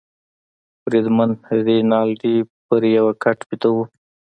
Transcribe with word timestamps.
بریدمن 0.83 1.29
رینالډي 1.65 2.35
پر 2.65 2.81
یوه 2.95 3.11
بل 3.13 3.19
کټ 3.23 3.37
بیده 3.49 3.69
وو. 3.73 3.83